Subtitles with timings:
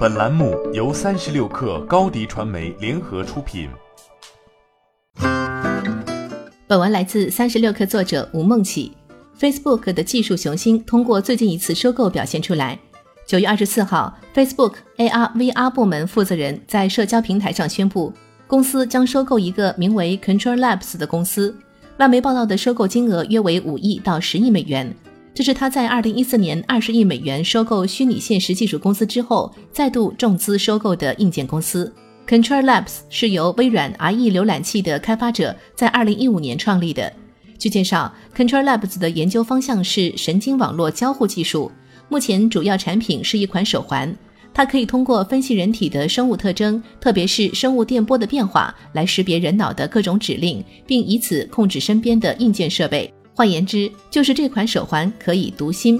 [0.00, 3.68] 本栏目由三十六氪高低传媒联合出品。
[6.66, 8.92] 本文来自三十六氪作者吴梦起。
[9.38, 12.78] Facebook 的技术雄心通过最近一次收购表现出来。
[13.26, 18.10] 九月二十四号，Facebook AR VR 部门负责人在社交平台上宣布，
[18.46, 21.54] 公司将收购一个名为 Control Labs 的公司。
[21.98, 24.96] 外媒报道的收购金额约为五亿到十亿美元。
[25.32, 31.92] 这是他在二零一四年二十亿美元收购虚拟现实技术公司之后，再度重资收购的硬件公司。
[32.26, 37.12] Control Labs 是由微软 IE 浏览器的开发者在二零一五年创立的。
[37.58, 41.70] 据介绍，Control Labs 的研究方向是神经网络交互技术。
[42.08, 44.14] 目前主要产品是一款手环，
[44.52, 53.12] 它可以通过分析人体的生物特征，特别是生物电波的变化，来识别人脑的各种指令，并以此控制身边的硬件设备。
[53.40, 55.98] 换言之，就是这款手环可以读心。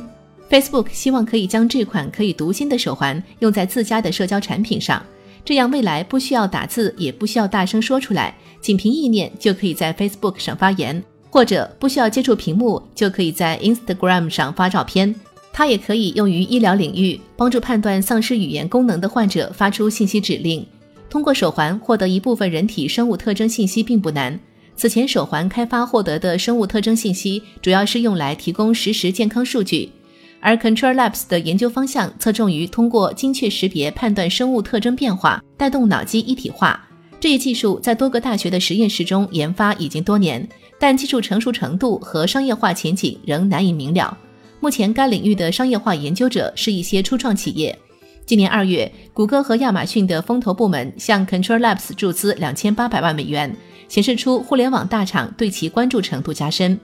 [0.51, 5.03] Facebook 希望可以将这款可以读心的手环用在自家的社交产品上，
[5.43, 15.15] 这样未来不需要打字，也不需要大声说出来，仅凭意念就可以在 Facebook 上发言，或者不需要接触屏幕就可以在 Instagram 上发照片。
[15.51, 20.66] 它也可以用于医疗领域，帮助判断丧失语言功能的患者发出信息指令。
[21.09, 24.38] 通过手环获得一部分人体生物特征信息并不难。
[24.80, 29.92] 此前手环开发获得的生物特征信息，主要是用来提供实时健康数据，
[30.40, 36.82] 而 Control Labs 的研究方向侧重于通过精确识别判断生物特征变化，带动脑机一体化。
[37.20, 44.16] 这一技术在多个大学的实验室中研发已经多年，但技术成熟程度和商业化前景仍难以明了。
[44.60, 47.78] 目前该领域的商业化研究者是一些初创企业。
[48.24, 53.54] 今年二月，谷歌和亚马逊的风投部门向 Control Labs 注资两千八百万美元。
[53.91, 56.79] 显示出互联网大厂对其关注程度加深。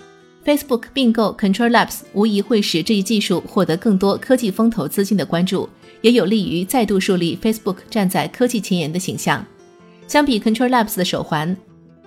[0.45, 5.69] Facebook 并购 Control Labs 无疑会使这一技术获得更多科技风投资金的关注，
[6.03, 9.45] 也有利于再度树立 Facebook 站在科技前沿的形象。
[10.07, 11.57] 相比 Control Labs 的手环，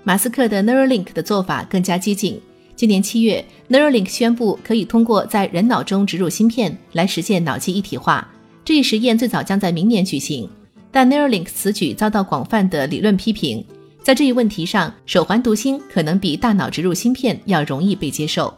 [0.03, 2.39] 马斯克的 Neuralink 的做法更加激进。
[2.75, 8.25] 今年七月，Neuralink 宣布可以通过在人脑中植入芯片来实现脑机一体化。
[8.63, 10.49] 这一实验最早将在明年举行，
[10.91, 13.65] 但 Neuralink 此举遭到广泛的理论批评。
[14.09, 18.51] 在这一问题上，手环读心可能比大脑植入芯片要容易被接受。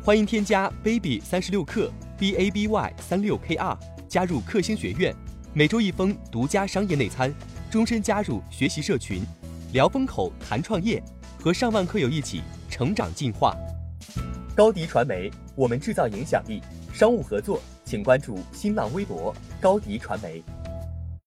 [0.00, 3.76] 欢迎添加 baby 三十六克 b a b y 三六 k r
[4.06, 5.12] 加入克星学院，
[5.52, 7.34] 每周一封独家商业内参，
[7.68, 9.20] 终身加入学习社群，
[9.72, 11.02] 聊风口谈创业，
[11.40, 13.56] 和上万课友一起成长进化。
[14.54, 16.62] 高迪传媒，我们制造影响力。
[16.92, 20.40] 商务合作，请关注新浪微博高迪传媒。